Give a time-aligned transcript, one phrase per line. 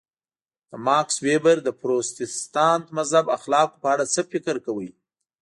[0.69, 4.89] د ماکس وېبر د پروتستانت مذهب اخلاقو په اړه څه فکر کوئ.